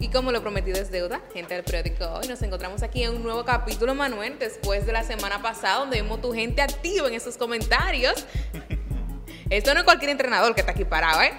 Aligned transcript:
Y 0.00 0.08
como 0.08 0.32
lo 0.32 0.40
prometido 0.40 0.80
es 0.80 0.90
deuda, 0.90 1.20
gente 1.34 1.52
del 1.52 1.62
periódico 1.62 2.06
hoy, 2.06 2.26
nos 2.26 2.40
encontramos 2.40 2.82
aquí 2.82 3.02
en 3.02 3.16
un 3.16 3.22
nuevo 3.22 3.44
capítulo, 3.44 3.94
Manuel, 3.94 4.38
después 4.38 4.86
de 4.86 4.92
la 4.92 5.04
semana 5.04 5.42
pasada, 5.42 5.80
donde 5.80 6.00
vimos 6.00 6.22
tu 6.22 6.32
gente 6.32 6.62
activa 6.62 7.06
en 7.06 7.12
esos 7.12 7.36
comentarios. 7.36 8.26
Esto 9.50 9.74
no 9.74 9.80
es 9.80 9.84
cualquier 9.84 10.12
entrenador 10.12 10.54
que 10.54 10.62
está 10.62 10.72
aquí 10.72 10.86
parado, 10.86 11.20
¿eh? 11.20 11.32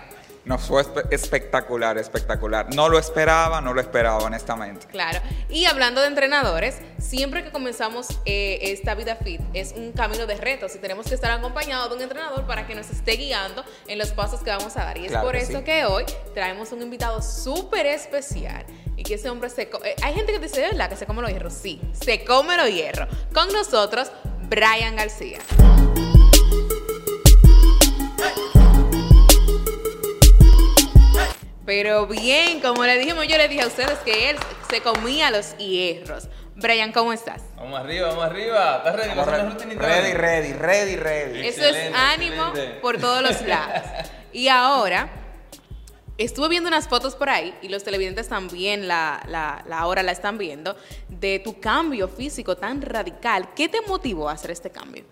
No, 0.43 0.57
fue 0.57 0.81
espe- 0.83 1.05
espectacular, 1.11 1.97
espectacular. 1.99 2.73
No 2.73 2.89
lo 2.89 2.97
esperaba, 2.97 3.61
no 3.61 3.73
lo 3.75 3.79
esperaba, 3.81 4.17
honestamente. 4.23 4.87
Claro. 4.87 5.19
Y 5.49 5.65
hablando 5.65 6.01
de 6.01 6.07
entrenadores, 6.07 6.77
siempre 6.97 7.43
que 7.43 7.51
comenzamos 7.51 8.07
eh, 8.25 8.57
esta 8.63 8.95
vida 8.95 9.15
fit 9.17 9.39
es 9.53 9.73
un 9.73 9.91
camino 9.91 10.25
de 10.25 10.35
retos 10.35 10.75
y 10.75 10.79
tenemos 10.79 11.05
que 11.07 11.13
estar 11.13 11.29
acompañados 11.31 11.89
de 11.89 11.95
un 11.97 12.01
entrenador 12.01 12.47
para 12.47 12.65
que 12.65 12.73
nos 12.73 12.89
esté 12.89 13.13
guiando 13.17 13.63
en 13.87 13.99
los 13.99 14.09
pasos 14.13 14.41
que 14.41 14.49
vamos 14.49 14.75
a 14.77 14.83
dar. 14.85 14.97
Y 14.97 15.05
es 15.05 15.11
Claro 15.11 15.25
por 15.27 15.35
que 15.35 15.41
eso 15.43 15.59
sí. 15.59 15.63
que 15.63 15.85
hoy 15.85 16.05
traemos 16.33 16.71
un 16.71 16.81
invitado 16.81 17.21
súper 17.21 17.85
especial 17.85 18.65
y 18.97 19.03
que 19.03 19.13
ese 19.15 19.29
hombre 19.29 19.49
se... 19.49 19.63
eh, 19.63 19.95
hay 20.01 20.13
gente 20.15 20.31
que 20.33 20.39
dice, 20.39 20.59
¿de 20.61 20.67
verdad 20.69 20.89
que 20.89 20.95
se 20.95 21.05
come 21.05 21.21
los 21.21 21.31
hierros? 21.31 21.53
Sí, 21.53 21.79
se 21.93 22.23
come 22.25 22.57
los 22.57 22.69
hierros. 22.69 23.07
Con 23.33 23.47
nosotros, 23.53 24.11
Brian 24.49 24.95
García. 24.95 25.37
Pero 31.71 32.05
bien, 32.05 32.59
como 32.59 32.83
le 32.85 32.99
dijimos, 32.99 33.25
yo 33.29 33.37
le 33.37 33.47
dije 33.47 33.61
a 33.61 33.67
ustedes 33.67 33.97
que 33.99 34.29
él 34.29 34.35
se 34.69 34.81
comía 34.81 35.31
los 35.31 35.57
hierros. 35.57 36.27
Brian, 36.57 36.91
¿cómo 36.91 37.13
estás? 37.13 37.43
Vamos 37.55 37.79
arriba, 37.79 38.09
vamos 38.09 38.25
arriba. 38.25 38.75
¿Estás 38.79 38.93
ready? 38.97 39.09
¿Vas 39.15 39.17
a 39.19 39.31
hacer 39.31 39.45
la 39.45 39.49
rutinita 39.51 39.81
Ready, 39.81 40.07
hoy? 40.07 40.13
ready, 40.13 40.51
ready, 40.51 40.95
ready. 40.97 41.47
Eso 41.47 41.63
es 41.63 41.93
ánimo 41.95 42.47
excelente. 42.47 42.79
por 42.81 42.97
todos 42.97 43.21
los 43.21 43.41
lados. 43.43 43.83
Y 44.33 44.49
ahora, 44.49 45.09
estuve 46.17 46.49
viendo 46.49 46.67
unas 46.67 46.89
fotos 46.89 47.15
por 47.15 47.29
ahí, 47.29 47.55
y 47.61 47.69
los 47.69 47.85
televidentes 47.85 48.27
también 48.27 48.89
la, 48.89 49.23
la, 49.29 49.63
la 49.65 49.79
ahora 49.79 50.03
la 50.03 50.11
están 50.11 50.37
viendo, 50.37 50.75
de 51.07 51.39
tu 51.39 51.61
cambio 51.61 52.09
físico 52.09 52.57
tan 52.57 52.81
radical. 52.81 53.53
¿Qué 53.55 53.69
te 53.69 53.79
motivó 53.79 54.27
a 54.27 54.33
hacer 54.33 54.51
este 54.51 54.71
cambio? 54.71 55.05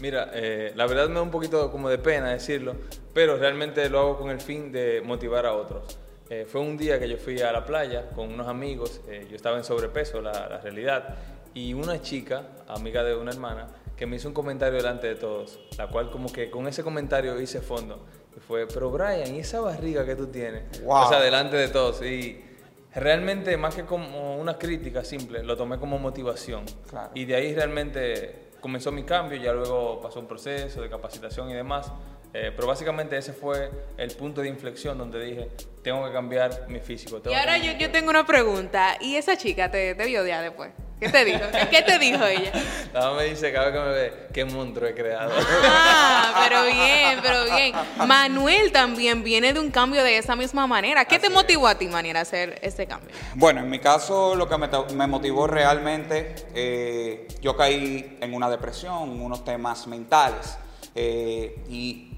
Mira, 0.00 0.30
eh, 0.32 0.72
la 0.74 0.86
verdad 0.86 1.08
me 1.08 1.14
da 1.14 1.22
un 1.22 1.30
poquito 1.30 1.70
como 1.70 1.88
de 1.88 1.98
pena 1.98 2.30
decirlo, 2.30 2.74
pero 3.12 3.36
realmente 3.36 3.88
lo 3.88 4.00
hago 4.00 4.18
con 4.18 4.30
el 4.30 4.40
fin 4.40 4.72
de 4.72 5.00
motivar 5.04 5.46
a 5.46 5.54
otros. 5.54 5.98
Eh, 6.30 6.46
fue 6.50 6.60
un 6.60 6.76
día 6.76 6.98
que 6.98 7.08
yo 7.08 7.16
fui 7.16 7.40
a 7.40 7.52
la 7.52 7.64
playa 7.64 8.10
con 8.10 8.32
unos 8.32 8.48
amigos, 8.48 9.00
eh, 9.08 9.26
yo 9.28 9.36
estaba 9.36 9.56
en 9.56 9.64
sobrepeso, 9.64 10.20
la, 10.20 10.32
la 10.32 10.58
realidad, 10.58 11.16
y 11.52 11.74
una 11.74 12.00
chica, 12.00 12.42
amiga 12.66 13.04
de 13.04 13.14
una 13.14 13.30
hermana, 13.30 13.68
que 13.96 14.06
me 14.06 14.16
hizo 14.16 14.28
un 14.28 14.34
comentario 14.34 14.76
delante 14.76 15.06
de 15.06 15.14
todos, 15.14 15.60
la 15.78 15.86
cual 15.86 16.10
como 16.10 16.32
que 16.32 16.50
con 16.50 16.66
ese 16.66 16.82
comentario 16.82 17.40
hice 17.40 17.60
fondo. 17.60 18.04
Y 18.36 18.40
fue, 18.40 18.66
pero 18.66 18.90
Brian, 18.90 19.34
¿y 19.34 19.38
esa 19.38 19.60
barriga 19.60 20.04
que 20.04 20.16
tú 20.16 20.26
tienes? 20.26 20.82
Wow. 20.82 21.04
O 21.04 21.08
sea, 21.08 21.20
delante 21.20 21.56
de 21.56 21.68
todos. 21.68 22.02
Y 22.02 22.42
realmente, 22.94 23.56
más 23.56 23.74
que 23.74 23.84
como 23.84 24.36
una 24.36 24.58
crítica 24.58 25.04
simple, 25.04 25.44
lo 25.44 25.56
tomé 25.56 25.78
como 25.78 25.98
motivación. 25.98 26.64
Claro. 26.90 27.10
Y 27.14 27.24
de 27.24 27.36
ahí 27.36 27.54
realmente 27.54 28.43
comenzó 28.64 28.90
mi 28.90 29.02
cambio, 29.02 29.36
ya 29.36 29.52
luego 29.52 30.00
pasó 30.00 30.20
un 30.20 30.26
proceso 30.26 30.80
de 30.80 30.88
capacitación 30.88 31.50
y 31.50 31.52
demás. 31.52 31.92
Eh, 32.32 32.50
pero 32.56 32.66
básicamente 32.66 33.14
ese 33.14 33.34
fue 33.34 33.70
el 33.98 34.10
punto 34.12 34.40
de 34.40 34.48
inflexión 34.48 34.96
donde 34.96 35.22
dije, 35.22 35.50
tengo 35.82 36.02
que 36.06 36.12
cambiar 36.14 36.66
mi 36.68 36.80
físico. 36.80 37.20
Y 37.26 37.34
ahora 37.34 37.58
yo, 37.58 37.72
yo 37.72 37.90
tengo 37.90 38.08
una 38.08 38.24
pregunta. 38.24 38.96
¿Y 39.00 39.16
esa 39.16 39.36
chica 39.36 39.70
te, 39.70 39.94
te 39.94 40.06
vio 40.06 40.26
ya 40.26 40.40
después? 40.40 40.72
¿Qué 41.04 41.10
te 41.10 41.24
dijo? 41.26 41.40
¿Qué 41.70 41.82
te 41.82 41.98
dijo 41.98 42.24
ella? 42.24 42.50
La 42.94 43.00
mamá 43.00 43.16
me 43.18 43.24
dice 43.24 43.52
cada 43.52 43.66
vez 43.66 43.74
que 43.74 43.80
me 43.80 43.92
ve, 43.92 44.12
qué 44.32 44.44
monstruo 44.46 44.88
he 44.88 44.94
creado. 44.94 45.32
Ah, 45.66 46.46
pero 46.48 46.64
bien, 46.64 47.18
pero 47.22 47.44
bien. 47.44 47.74
Manuel 48.08 48.72
también 48.72 49.22
viene 49.22 49.52
de 49.52 49.60
un 49.60 49.70
cambio 49.70 50.02
de 50.02 50.16
esa 50.16 50.34
misma 50.34 50.66
manera. 50.66 51.04
¿Qué 51.04 51.18
te 51.18 51.28
motivó 51.28 51.66
a 51.66 51.74
ti, 51.76 51.88
Maniera, 51.88 52.20
a 52.20 52.22
hacer 52.22 52.58
este 52.62 52.86
cambio? 52.86 53.14
Bueno, 53.34 53.60
en 53.60 53.68
mi 53.68 53.80
caso 53.80 54.34
lo 54.34 54.48
que 54.48 54.56
me 54.94 55.06
motivó 55.06 55.46
realmente, 55.46 56.34
eh, 56.54 57.28
yo 57.42 57.54
caí 57.54 58.16
en 58.22 58.32
una 58.32 58.48
depresión, 58.48 59.20
unos 59.20 59.44
temas 59.44 59.86
mentales. 59.86 60.56
eh, 60.94 61.64
y 61.68 62.10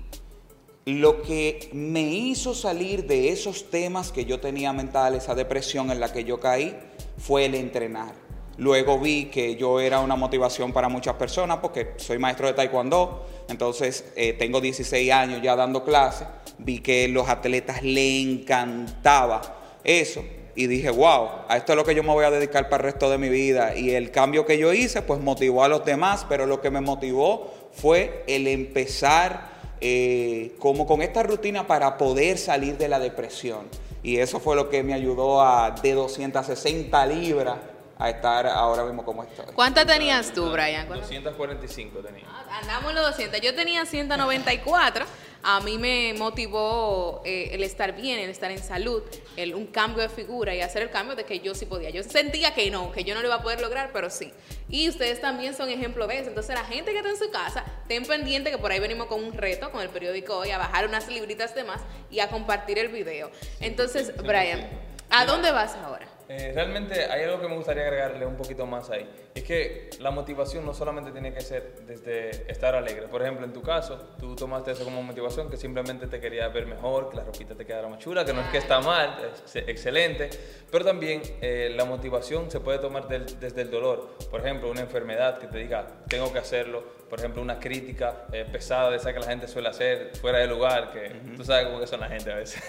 lo 0.84 1.22
que 1.22 1.70
me 1.72 2.02
hizo 2.02 2.54
salir 2.54 3.08
de 3.08 3.30
esos 3.30 3.70
temas 3.70 4.12
que 4.12 4.24
yo 4.24 4.38
tenía 4.38 4.72
mentales, 4.72 5.24
esa 5.24 5.34
depresión 5.34 5.90
en 5.90 5.98
la 5.98 6.12
que 6.12 6.22
yo 6.22 6.38
caí, 6.38 6.78
fue 7.18 7.46
el 7.46 7.56
entrenar. 7.56 8.25
Luego 8.58 8.98
vi 8.98 9.26
que 9.26 9.56
yo 9.56 9.80
era 9.80 10.00
una 10.00 10.16
motivación 10.16 10.72
para 10.72 10.88
muchas 10.88 11.14
personas 11.16 11.58
porque 11.58 11.92
soy 11.96 12.18
maestro 12.18 12.46
de 12.46 12.54
taekwondo, 12.54 13.26
entonces 13.48 14.04
eh, 14.16 14.32
tengo 14.32 14.60
16 14.60 15.12
años 15.12 15.42
ya 15.42 15.54
dando 15.54 15.84
clases, 15.84 16.26
vi 16.58 16.80
que 16.80 17.06
los 17.08 17.28
atletas 17.28 17.82
le 17.82 18.20
encantaba 18.20 19.42
eso 19.84 20.22
y 20.54 20.66
dije, 20.68 20.88
wow, 20.88 21.28
a 21.48 21.58
esto 21.58 21.72
es 21.72 21.76
lo 21.76 21.84
que 21.84 21.94
yo 21.94 22.02
me 22.02 22.08
voy 22.08 22.24
a 22.24 22.30
dedicar 22.30 22.70
para 22.70 22.86
el 22.86 22.92
resto 22.92 23.10
de 23.10 23.18
mi 23.18 23.28
vida. 23.28 23.76
Y 23.76 23.90
el 23.90 24.10
cambio 24.10 24.46
que 24.46 24.56
yo 24.56 24.72
hice, 24.72 25.02
pues 25.02 25.20
motivó 25.20 25.62
a 25.62 25.68
los 25.68 25.84
demás, 25.84 26.24
pero 26.26 26.46
lo 26.46 26.62
que 26.62 26.70
me 26.70 26.80
motivó 26.80 27.52
fue 27.72 28.24
el 28.26 28.46
empezar 28.46 29.50
eh, 29.82 30.56
como 30.58 30.86
con 30.86 31.02
esta 31.02 31.22
rutina 31.22 31.66
para 31.66 31.98
poder 31.98 32.38
salir 32.38 32.78
de 32.78 32.88
la 32.88 32.98
depresión. 32.98 33.68
Y 34.02 34.16
eso 34.16 34.40
fue 34.40 34.56
lo 34.56 34.70
que 34.70 34.82
me 34.82 34.94
ayudó 34.94 35.42
a 35.42 35.72
de 35.82 35.92
260 35.92 37.06
libras 37.06 37.58
a 37.98 38.10
estar 38.10 38.46
ahora 38.46 38.84
mismo 38.84 39.04
como 39.04 39.22
estoy. 39.22 39.46
¿Cuántas 39.54 39.86
tenías 39.86 40.32
tú, 40.32 40.50
Brian? 40.50 40.86
¿Cuántas? 40.86 41.08
245 41.08 42.00
tenía. 42.00 42.24
Ah, 42.28 42.58
Andamos 42.60 42.90
en 42.90 42.96
los 42.96 43.06
200. 43.06 43.40
Yo 43.40 43.54
tenía 43.54 43.86
194. 43.86 45.06
A 45.42 45.60
mí 45.60 45.78
me 45.78 46.12
motivó 46.18 47.22
eh, 47.24 47.50
el 47.52 47.62
estar 47.62 47.94
bien, 47.94 48.18
el 48.18 48.30
estar 48.30 48.50
en 48.50 48.58
salud, 48.62 49.02
el, 49.36 49.54
un 49.54 49.66
cambio 49.66 50.02
de 50.02 50.08
figura 50.08 50.54
y 50.54 50.60
hacer 50.60 50.82
el 50.82 50.90
cambio 50.90 51.14
de 51.14 51.24
que 51.24 51.38
yo 51.38 51.54
sí 51.54 51.66
podía. 51.66 51.90
Yo 51.90 52.02
sentía 52.02 52.52
que 52.52 52.68
no, 52.70 52.90
que 52.90 53.04
yo 53.04 53.14
no 53.14 53.20
lo 53.20 53.28
iba 53.28 53.36
a 53.36 53.42
poder 53.42 53.60
lograr, 53.60 53.90
pero 53.92 54.10
sí. 54.10 54.32
Y 54.68 54.88
ustedes 54.88 55.20
también 55.20 55.54
son 55.54 55.68
ejemplo 55.70 56.06
de 56.08 56.18
eso. 56.18 56.28
Entonces, 56.30 56.54
la 56.54 56.64
gente 56.64 56.90
que 56.90 56.96
está 56.98 57.10
en 57.10 57.16
su 57.16 57.30
casa, 57.30 57.64
ten 57.86 58.04
pendiente 58.04 58.50
que 58.50 58.58
por 58.58 58.72
ahí 58.72 58.80
venimos 58.80 59.06
con 59.06 59.22
un 59.22 59.32
reto, 59.34 59.70
con 59.70 59.82
el 59.82 59.88
periódico 59.88 60.36
hoy, 60.36 60.50
a 60.50 60.58
bajar 60.58 60.86
unas 60.88 61.06
libritas 61.06 61.54
de 61.54 61.62
más 61.62 61.80
y 62.10 62.18
a 62.18 62.28
compartir 62.28 62.78
el 62.80 62.88
video. 62.88 63.30
Entonces, 63.60 64.16
Brian, 64.16 64.68
¿a 65.10 65.26
dónde 65.26 65.52
vas 65.52 65.76
ahora? 65.76 66.15
Eh, 66.28 66.50
realmente 66.54 67.04
hay 67.04 67.22
algo 67.22 67.40
que 67.40 67.46
me 67.48 67.54
gustaría 67.54 67.84
agregarle 67.84 68.26
un 68.26 68.36
poquito 68.36 68.66
más 68.66 68.90
ahí. 68.90 69.08
Es 69.34 69.44
que 69.44 69.90
la 70.00 70.10
motivación 70.10 70.66
no 70.66 70.74
solamente 70.74 71.12
tiene 71.12 71.32
que 71.32 71.40
ser 71.40 71.82
desde 71.86 72.50
estar 72.50 72.74
alegre. 72.74 73.06
Por 73.06 73.22
ejemplo, 73.22 73.46
en 73.46 73.52
tu 73.52 73.62
caso, 73.62 73.96
tú 74.18 74.34
tomaste 74.34 74.72
eso 74.72 74.84
como 74.84 75.02
motivación, 75.02 75.48
que 75.48 75.56
simplemente 75.56 76.08
te 76.08 76.18
querías 76.18 76.52
ver 76.52 76.66
mejor, 76.66 77.10
que 77.10 77.16
la 77.16 77.24
ropita 77.24 77.54
te 77.54 77.64
quedara 77.64 77.86
más 77.88 78.00
chula, 78.00 78.24
que 78.24 78.32
no 78.32 78.40
es 78.40 78.48
que 78.48 78.58
está 78.58 78.80
mal, 78.80 79.16
es 79.44 79.54
excelente. 79.56 80.28
Pero 80.70 80.84
también 80.84 81.22
eh, 81.40 81.72
la 81.76 81.84
motivación 81.84 82.50
se 82.50 82.58
puede 82.58 82.78
tomar 82.80 83.06
del- 83.06 83.38
desde 83.38 83.62
el 83.62 83.70
dolor. 83.70 84.16
Por 84.30 84.40
ejemplo, 84.40 84.68
una 84.70 84.80
enfermedad 84.80 85.38
que 85.38 85.46
te 85.46 85.58
diga, 85.58 85.86
tengo 86.08 86.32
que 86.32 86.40
hacerlo. 86.40 86.82
Por 87.08 87.20
ejemplo, 87.20 87.40
una 87.40 87.60
crítica 87.60 88.26
eh, 88.32 88.44
pesada 88.50 88.90
de 88.90 88.96
esa 88.96 89.12
que 89.12 89.20
la 89.20 89.26
gente 89.26 89.46
suele 89.46 89.68
hacer 89.68 90.10
fuera 90.20 90.38
de 90.38 90.48
lugar, 90.48 90.90
que 90.92 91.08
tú 91.36 91.44
sabes 91.44 91.66
cómo 91.66 91.78
que 91.78 91.86
son 91.86 92.00
la 92.00 92.08
gente 92.08 92.32
a 92.32 92.34
veces. 92.34 92.60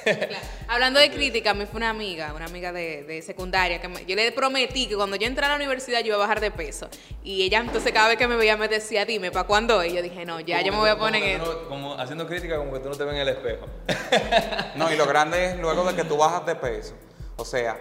Hablando 0.68 1.00
de 1.00 1.10
crítica, 1.10 1.52
a 1.52 1.54
mí 1.56 1.66
fue 1.66 1.78
una 1.78 1.90
amiga, 1.90 2.34
una 2.36 2.46
amiga 2.46 2.72
de, 2.72 3.04
de 3.04 3.22
secundaria, 3.24 3.82
que 3.82 3.88
me- 3.88 4.06
yo 4.06 4.16
le 4.16 4.32
prometí 4.32 4.88
que 4.88 4.96
cuando 4.96 5.16
yo 5.16 5.26
entrara 5.26 5.56
a 5.56 5.58
la 5.58 5.64
universidad 5.64 6.02
yo 6.02 6.08
iba 6.08 6.16
a 6.18 6.20
bajar 6.20 6.40
de 6.40 6.52
peso. 6.52 6.88
Y 7.24 7.42
ella 7.44 7.60
entonces 7.62 7.92
cada 7.92 8.10
vez 8.10 8.18
que 8.18 8.28
me 8.28 8.36
veía 8.36 8.58
me 8.58 8.68
decía, 8.68 9.06
dime, 9.06 9.32
¿para 9.32 9.48
cuándo? 9.48 9.84
Y 9.84 9.94
yo 9.96 10.04
dije, 10.04 10.24
no, 10.24 10.40
ya 10.40 10.62
yo 10.62 10.72
me 10.72 10.78
voy 10.78 10.90
a 10.90 10.98
poner 11.00 11.20
como 11.22 11.34
en 11.34 11.42
esto. 11.42 11.62
no- 11.64 11.70
como 11.70 11.94
haciendo 12.00 12.28
crítica 12.28 12.58
como 12.58 12.72
que 12.74 12.80
tú 12.80 12.90
no 12.90 12.96
te 12.96 13.04
ves 13.06 13.16
en 13.16 13.22
el 13.22 13.30
espejo. 13.30 13.66
No, 14.76 14.94
y 14.94 14.96
lo 14.96 15.08
grande 15.08 15.46
es 15.48 15.58
luego 15.60 15.84
de 15.92 15.96
que 15.96 16.04
tú 16.04 16.16
bajas 16.18 16.46
de 16.46 16.56
peso. 16.56 16.94
O 17.38 17.44
sea, 17.46 17.76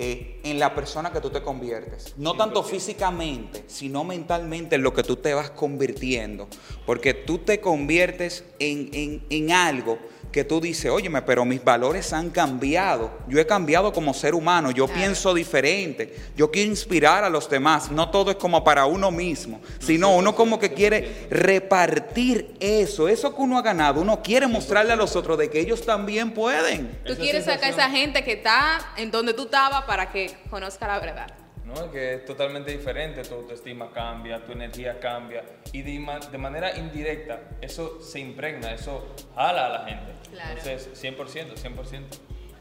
eh, 0.00 0.38
en 0.44 0.60
la 0.60 0.76
persona 0.76 1.12
que 1.12 1.20
tú 1.20 1.28
te 1.30 1.42
conviertes. 1.42 2.14
No 2.16 2.34
tanto 2.36 2.62
físicamente, 2.62 3.64
sino 3.66 4.04
mentalmente 4.04 4.76
en 4.76 4.82
lo 4.84 4.94
que 4.94 5.02
tú 5.02 5.16
te 5.16 5.34
vas 5.34 5.50
convirtiendo. 5.50 6.46
Porque 6.86 7.14
tú 7.14 7.38
te 7.38 7.60
conviertes 7.60 8.44
en, 8.60 8.90
en- 8.92 9.22
en 9.28 9.50
algo 9.50 9.98
que 10.32 10.44
tú 10.44 10.60
dices, 10.60 10.90
óyeme, 10.90 11.22
pero 11.22 11.44
mis 11.44 11.62
valores 11.64 12.12
han 12.12 12.30
cambiado. 12.30 13.10
Yo 13.28 13.38
he 13.38 13.46
cambiado 13.46 13.92
como 13.92 14.12
ser 14.12 14.34
humano, 14.34 14.70
yo 14.70 14.86
Claro. 14.86 15.00
pienso 15.00 15.32
diferente. 15.34 16.14
Yo 16.36 16.50
quiero 16.50 16.70
inspirar 16.70 17.24
a 17.24 17.30
los 17.30 17.48
demás. 17.48 17.90
No 17.90 18.10
todo 18.10 18.30
es 18.30 18.36
como 18.36 18.62
para 18.62 18.84
uno 18.86 19.10
mismo, 19.10 19.60
sino 19.78 20.14
uno 20.14 20.34
como 20.34 20.58
que 20.58 20.72
quiere 20.74 21.26
repartir 21.30 22.54
eso, 22.60 23.08
eso 23.08 23.34
que 23.34 23.40
uno 23.42 23.58
ha 23.58 23.62
ganado. 23.62 24.00
Uno 24.00 24.22
quiere 24.22 24.46
mostrarle 24.46 24.92
a 24.92 24.96
los 24.96 25.16
otros 25.16 25.38
de 25.38 25.48
que 25.50 25.60
ellos 25.60 25.84
también 25.84 26.32
pueden. 26.32 26.98
Tú 27.06 27.16
quieres 27.16 27.44
sacar 27.46 27.64
a 27.64 27.68
esa 27.74 27.90
gente 27.90 28.22
que 28.22 28.32
está 28.32 28.92
en 28.96 29.10
donde 29.10 29.32
tú 29.34 29.44
estabas 29.44 29.84
para 29.84 30.10
que 30.10 30.36
conozca 30.50 30.86
la 30.86 30.98
verdad. 31.00 31.26
¿No? 31.68 31.90
Que 31.92 32.14
es 32.14 32.24
totalmente 32.24 32.70
diferente, 32.70 33.22
tu 33.22 33.34
autoestima 33.34 33.90
cambia, 33.92 34.42
tu 34.44 34.52
energía 34.52 34.98
cambia 34.98 35.44
y 35.72 35.82
de, 35.82 36.00
de 36.32 36.38
manera 36.38 36.76
indirecta 36.76 37.40
eso 37.60 38.00
se 38.02 38.18
impregna, 38.20 38.72
eso 38.72 39.14
jala 39.34 39.66
a 39.66 39.68
la 39.68 39.84
gente. 39.86 40.12
Claro. 40.32 40.58
Entonces, 40.58 41.02
100%, 41.02 41.54
100%. 41.54 42.02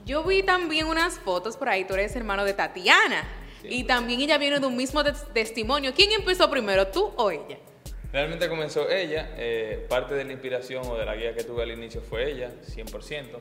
Yo 0.06 0.24
vi 0.24 0.44
también 0.44 0.88
unas 0.88 1.19
fotos 1.19 1.57
por 1.57 1.69
ahí, 1.69 1.83
tú 1.86 1.94
eres 1.95 2.15
hermano 2.15 2.45
de 2.45 2.54
Tatiana. 2.54 3.25
Y 3.63 3.83
también 3.86 4.21
ella 4.21 4.38
viene 4.38 4.59
de 4.59 4.65
un 4.68 4.77
mismo 4.77 5.04
tes- 5.04 5.25
testimonio. 5.33 5.92
¿Quién 5.94 6.12
empezó 6.13 6.50
primero, 6.50 6.88
tú 6.88 7.12
o 7.18 7.31
ella? 7.31 7.57
Realmente 8.17 8.49
comenzó 8.49 8.89
ella, 8.89 9.29
eh, 9.37 9.85
parte 9.87 10.15
de 10.15 10.25
la 10.25 10.31
inspiración 10.31 10.83
o 10.87 10.97
de 10.97 11.05
la 11.05 11.15
guía 11.15 11.35
que 11.35 11.43
tuve 11.43 11.61
al 11.61 11.71
inicio 11.71 12.01
fue 12.01 12.31
ella, 12.31 12.49
100%. 12.63 13.39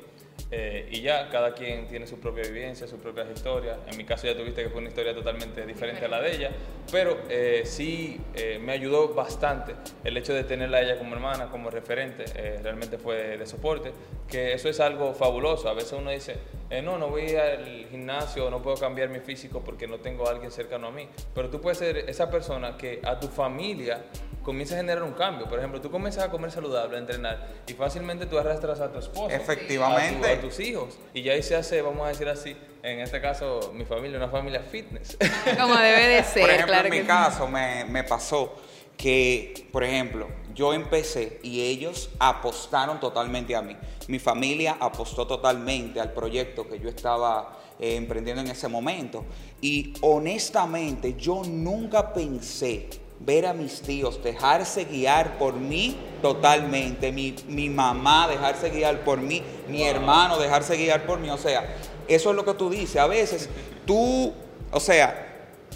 Eh, 0.50 0.90
y 0.92 1.00
ya, 1.00 1.30
cada 1.30 1.54
quien 1.54 1.88
tiene 1.88 2.06
su 2.06 2.20
propia 2.20 2.42
vivencia, 2.42 2.86
sus 2.86 3.00
propias 3.00 3.26
historias. 3.34 3.78
En 3.90 3.96
mi 3.96 4.04
caso 4.04 4.26
ya 4.26 4.36
tuviste 4.36 4.62
que 4.62 4.68
fue 4.68 4.80
una 4.80 4.90
historia 4.90 5.14
totalmente 5.14 5.64
diferente 5.64 6.04
a 6.04 6.08
la 6.08 6.20
de 6.20 6.36
ella, 6.36 6.50
pero 6.92 7.16
eh, 7.30 7.62
sí 7.64 8.20
me 8.60 8.72
ayudó 8.72 9.14
bastante 9.14 9.74
el 10.04 10.14
hecho 10.14 10.34
de 10.34 10.44
tenerla 10.44 10.76
a 10.76 10.82
ella 10.82 10.98
como 10.98 11.14
hermana, 11.14 11.48
como 11.48 11.70
referente, 11.70 12.26
realmente 12.62 12.98
fue 12.98 13.38
de 13.38 13.46
soporte, 13.46 13.92
que 14.28 14.52
eso 14.52 14.68
es 14.68 14.78
algo 14.78 15.14
fabuloso. 15.14 15.70
A 15.70 15.72
veces 15.72 15.94
uno 15.94 16.10
dice, 16.10 16.36
no, 16.82 16.98
no 16.98 17.08
voy 17.08 17.34
al 17.34 17.86
gimnasio, 17.90 18.50
no 18.50 18.60
puedo 18.60 18.76
cambiar 18.76 19.08
mi 19.08 19.20
físico 19.20 19.62
porque 19.64 19.86
no 19.88 19.98
tengo 19.98 20.28
a 20.28 20.32
alguien 20.32 20.50
cercano 20.50 20.88
a 20.88 20.90
mí, 20.90 21.08
pero 21.34 21.48
tú 21.48 21.60
puedes 21.60 21.78
ser 21.78 21.96
esa 21.96 22.30
persona 22.30 22.76
que 22.76 23.00
a 23.02 23.18
tu 23.18 23.28
familia 23.28 24.04
comienza 24.46 24.74
a 24.74 24.78
generar 24.78 25.02
un 25.02 25.12
cambio. 25.12 25.48
Por 25.48 25.58
ejemplo, 25.58 25.80
tú 25.80 25.90
comienzas 25.90 26.22
a 26.22 26.30
comer 26.30 26.52
saludable, 26.52 26.96
a 26.96 27.00
entrenar, 27.00 27.48
y 27.66 27.72
fácilmente 27.72 28.26
tú 28.26 28.38
arrastras 28.38 28.80
a 28.80 28.92
tu 28.92 29.00
esposo. 29.00 29.28
Efectivamente. 29.28 30.32
A, 30.32 30.40
tus 30.40 30.60
hijos. 30.60 30.96
Y 31.12 31.22
ya 31.22 31.32
ahí 31.32 31.42
se 31.42 31.56
hace, 31.56 31.82
vamos 31.82 32.06
a 32.06 32.10
decir 32.10 32.28
así, 32.28 32.56
en 32.80 33.00
este 33.00 33.20
caso, 33.20 33.72
mi 33.74 33.84
familia, 33.84 34.18
una 34.18 34.28
familia 34.28 34.60
fitness. 34.60 35.18
Como 35.60 35.74
debe 35.74 36.06
de 36.06 36.22
ser. 36.22 36.42
Por 36.42 36.50
ejemplo, 36.50 36.74
en 36.76 36.90
mi 36.90 37.02
caso 37.02 37.48
me, 37.48 37.84
me 37.86 38.04
pasó 38.04 38.54
que, 38.96 39.66
por 39.72 39.82
ejemplo, 39.82 40.28
yo 40.54 40.72
empecé 40.72 41.40
y 41.42 41.62
ellos 41.62 42.10
apostaron 42.20 43.00
totalmente 43.00 43.56
a 43.56 43.62
mí. 43.62 43.76
Mi 44.06 44.20
familia 44.20 44.76
apostó 44.78 45.26
totalmente 45.26 46.00
al 46.00 46.12
proyecto 46.12 46.68
que 46.68 46.78
yo 46.78 46.88
estaba 46.88 47.58
eh, 47.80 47.96
emprendiendo 47.96 48.42
en 48.42 48.48
ese 48.48 48.68
momento. 48.68 49.24
Y 49.60 49.92
honestamente, 50.02 51.16
yo 51.18 51.42
nunca 51.44 52.14
pensé 52.14 52.88
ver 53.20 53.46
a 53.46 53.52
mis 53.52 53.80
tíos 53.80 54.22
dejarse 54.22 54.84
guiar 54.84 55.38
por 55.38 55.54
mí 55.54 55.96
totalmente, 56.22 57.12
mi, 57.12 57.34
mi, 57.48 57.68
mamá 57.68 58.28
dejarse 58.28 58.70
guiar 58.70 59.04
por 59.04 59.20
mí, 59.20 59.42
mi 59.68 59.82
hermano 59.82 60.38
dejarse 60.38 60.76
guiar 60.76 61.06
por 61.06 61.18
mí, 61.18 61.30
o 61.30 61.38
sea, 61.38 61.76
eso 62.08 62.30
es 62.30 62.36
lo 62.36 62.44
que 62.44 62.54
tú 62.54 62.70
dices, 62.70 62.96
a 62.96 63.06
veces 63.06 63.48
tú, 63.84 64.32
o 64.70 64.80
sea, 64.80 65.26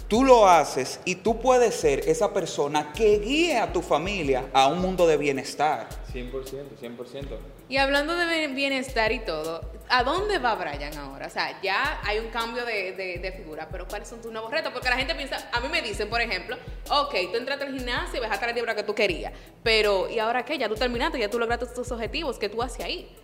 tú 0.07 0.23
lo 0.23 0.47
haces 0.47 0.99
y 1.05 1.15
tú 1.15 1.39
puedes 1.39 1.75
ser 1.75 2.07
esa 2.07 2.33
persona 2.33 2.91
que 2.93 3.19
guíe 3.19 3.57
a 3.57 3.71
tu 3.71 3.81
familia 3.81 4.45
a 4.53 4.67
un 4.67 4.79
mundo 4.79 5.07
de 5.07 5.17
bienestar. 5.17 5.87
100%, 6.13 6.77
100%. 6.79 7.37
Y 7.69 7.77
hablando 7.77 8.15
de 8.15 8.47
bienestar 8.49 9.11
y 9.11 9.19
todo, 9.19 9.61
¿a 9.89 10.03
dónde 10.03 10.39
va 10.39 10.55
Brian 10.55 10.97
ahora? 10.97 11.27
O 11.27 11.29
sea, 11.29 11.59
ya 11.61 11.99
hay 12.03 12.19
un 12.19 12.29
cambio 12.29 12.65
de, 12.65 13.33
figura, 13.37 13.67
pero 13.71 13.87
¿cuáles 13.87 14.07
son 14.07 14.21
tus 14.21 14.31
nuevos 14.31 14.51
retos? 14.51 14.71
Porque 14.73 14.89
la 14.89 14.97
gente 14.97 15.15
piensa, 15.15 15.49
a 15.51 15.59
mí 15.61 15.69
me 15.69 15.81
dicen, 15.81 16.09
por 16.09 16.21
ejemplo, 16.21 16.57
ok, 16.89 17.15
tú 17.31 17.37
entraste 17.37 17.65
al 17.65 17.73
gimnasio 17.73 18.17
y 18.17 18.21
vas 18.21 18.37
a 18.37 18.45
la 18.45 18.53
libra 18.53 18.75
que 18.75 18.83
tú 18.83 18.93
querías, 18.93 19.33
pero 19.63 20.09
¿y 20.09 20.19
ahora 20.19 20.43
qué? 20.43 20.57
Ya 20.57 20.67
tú 20.67 20.75
terminaste, 20.75 21.19
ya 21.19 21.29
tú 21.29 21.39
lograste 21.39 21.67
tus 21.67 21.91
objetivos, 21.91 22.37
¿qué 22.37 22.49
tú 22.49 22.61
haces 22.61 22.83
ahí? 22.83 23.15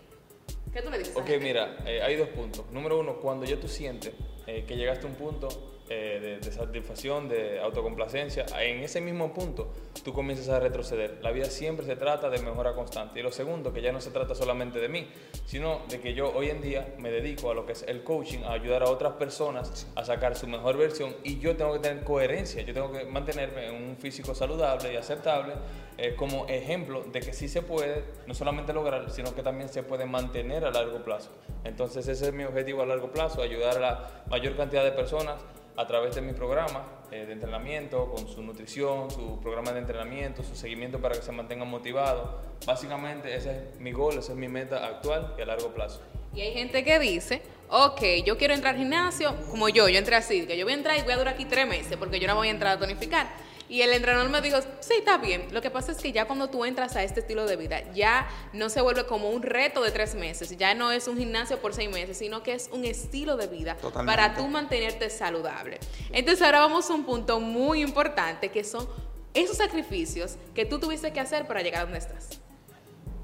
¿Qué 0.73 0.81
tú 0.81 0.89
le 0.89 0.99
dices? 0.99 1.15
Ok, 1.15 1.29
mira, 1.41 1.77
eh, 1.85 2.01
hay 2.01 2.15
dos 2.15 2.29
puntos. 2.29 2.65
Número 2.71 2.99
uno, 2.99 3.15
cuando 3.15 3.45
ya 3.45 3.59
tú 3.59 3.67
sientes 3.67 4.13
eh, 4.47 4.63
que 4.67 4.75
llegaste 4.75 5.05
a 5.05 5.09
un 5.09 5.15
punto 5.15 5.49
eh, 5.89 6.39
de, 6.41 6.51
satisfacción, 6.51 7.29
de 7.29 7.61
autocomplacencia, 7.61 8.45
en 8.59 8.83
ese 8.83 8.99
mismo 8.99 9.33
punto 9.33 9.71
tú 10.03 10.11
comienzas 10.11 10.49
a 10.49 10.59
retroceder. 10.59 11.19
La 11.21 11.31
vida 11.31 11.45
siempre 11.45 11.85
se 11.85 11.95
trata 11.95 12.29
de 12.29 12.39
mejora 12.39 12.73
constante. 12.73 13.21
Y 13.21 13.23
lo 13.23 13.31
segundo, 13.31 13.71
que 13.71 13.81
ya 13.81 13.93
no 13.93 14.01
se 14.01 14.11
trata 14.11 14.35
solamente 14.35 14.79
de 14.79 14.89
mí, 14.89 15.07
sino 15.45 15.81
de 15.87 16.01
que 16.01 16.13
yo 16.13 16.33
hoy 16.35 16.49
en 16.49 16.61
día 16.61 16.93
me 16.97 17.09
dedico 17.09 17.51
a 17.51 17.53
lo 17.53 17.65
que 17.65 17.71
es 17.71 17.83
el 17.87 18.03
coaching, 18.03 18.39
a 18.43 18.51
ayudar 18.51 18.83
a 18.83 18.89
otras 18.89 19.13
personas 19.13 19.87
a 19.95 20.03
sacar 20.03 20.35
su 20.35 20.45
mejor 20.47 20.75
versión 20.75 21.15
y 21.23 21.39
yo 21.39 21.55
tengo 21.55 21.71
que 21.73 21.79
tener 21.79 22.03
coherencia, 22.03 22.61
yo 22.63 22.73
tengo 22.73 22.91
que 22.91 23.05
mantenerme 23.05 23.67
en 23.67 23.75
un 23.75 23.95
físico 23.95 24.35
saludable 24.35 24.91
y 24.91 24.97
aceptable 24.97 25.53
eh, 25.97 26.15
como 26.15 26.47
ejemplo 26.47 27.03
de 27.03 27.21
que 27.21 27.33
sí 27.33 27.47
se 27.47 27.61
puede 27.61 28.03
no 28.27 28.33
solamente 28.33 28.73
lograr, 28.73 29.09
sino 29.09 29.33
que 29.33 29.41
también 29.41 29.69
se 29.69 29.83
puede 29.83 30.05
mantener 30.05 30.65
a 30.65 30.71
largo 30.71 31.03
plazo. 31.03 31.31
Entonces 31.63 32.07
ese 32.07 32.27
es 32.27 32.33
mi 32.33 32.43
objetivo 32.43 32.81
a 32.81 32.85
largo 32.85 33.11
plazo, 33.11 33.41
ayudar 33.41 33.77
a 33.77 33.79
la 33.79 34.21
mayor 34.37 34.55
cantidad 34.55 34.83
de 34.83 34.91
personas 34.91 35.41
a 35.75 35.87
través 35.87 36.13
de 36.13 36.21
mi 36.21 36.31
programa 36.31 36.85
eh, 37.11 37.25
de 37.25 37.33
entrenamiento, 37.33 38.11
con 38.11 38.27
su 38.27 38.43
nutrición, 38.43 39.09
su 39.09 39.39
programa 39.39 39.71
de 39.71 39.79
entrenamiento, 39.79 40.43
su 40.43 40.55
seguimiento 40.55 40.99
para 40.99 41.15
que 41.15 41.23
se 41.23 41.31
mantengan 41.31 41.67
motivados. 41.67 42.29
Básicamente 42.63 43.35
ese 43.35 43.49
es 43.49 43.79
mi 43.79 43.91
gol, 43.91 44.19
esa 44.19 44.33
es 44.33 44.37
mi 44.37 44.47
meta 44.47 44.85
actual 44.85 45.33
y 45.39 45.41
a 45.41 45.45
largo 45.45 45.73
plazo. 45.73 46.01
Y 46.35 46.41
hay 46.41 46.53
gente 46.53 46.83
que 46.83 46.99
dice, 46.99 47.41
ok, 47.69 48.01
yo 48.23 48.37
quiero 48.37 48.53
entrar 48.53 48.75
al 48.75 48.79
gimnasio, 48.79 49.35
como 49.49 49.69
yo, 49.69 49.89
yo 49.89 49.97
entré 49.97 50.15
así, 50.15 50.45
que 50.45 50.55
yo 50.55 50.65
voy 50.65 50.73
a 50.73 50.77
entrar 50.77 50.97
y 50.99 51.01
voy 51.01 51.13
a 51.13 51.17
durar 51.17 51.33
aquí 51.33 51.45
tres 51.45 51.67
meses 51.67 51.97
porque 51.97 52.19
yo 52.19 52.27
no 52.27 52.35
voy 52.35 52.49
a 52.49 52.51
entrar 52.51 52.77
a 52.77 52.79
tonificar. 52.79 53.27
Y 53.69 53.81
el 53.81 53.91
entrenador 53.91 54.29
me 54.29 54.41
dijo, 54.41 54.57
sí, 54.79 54.93
está 54.99 55.17
bien. 55.17 55.47
Lo 55.51 55.61
que 55.61 55.69
pasa 55.69 55.91
es 55.91 55.97
que 55.97 56.11
ya 56.11 56.25
cuando 56.25 56.49
tú 56.49 56.63
entras 56.63 56.95
a 56.95 57.03
este 57.03 57.19
estilo 57.19 57.45
de 57.45 57.57
vida, 57.57 57.91
ya 57.93 58.27
no 58.53 58.69
se 58.69 58.81
vuelve 58.81 59.05
como 59.05 59.29
un 59.29 59.41
reto 59.41 59.83
de 59.83 59.91
tres 59.91 60.15
meses, 60.15 60.55
ya 60.57 60.73
no 60.73 60.91
es 60.91 61.07
un 61.07 61.17
gimnasio 61.17 61.59
por 61.59 61.73
seis 61.73 61.89
meses, 61.89 62.17
sino 62.17 62.43
que 62.43 62.53
es 62.53 62.69
un 62.71 62.85
estilo 62.85 63.35
de 63.35 63.47
vida 63.47 63.75
para 64.05 64.35
tú 64.35 64.47
mantenerte 64.47 65.09
saludable. 65.09 65.79
Entonces 66.11 66.41
ahora 66.45 66.61
vamos 66.61 66.89
a 66.89 66.93
un 66.93 67.03
punto 67.03 67.39
muy 67.39 67.81
importante, 67.81 68.49
que 68.49 68.63
son 68.63 68.87
esos 69.33 69.57
sacrificios 69.57 70.37
que 70.55 70.65
tú 70.65 70.79
tuviste 70.79 71.11
que 71.11 71.19
hacer 71.19 71.45
para 71.45 71.61
llegar 71.61 71.81
a 71.81 71.83
donde 71.83 71.99
estás. 71.99 72.39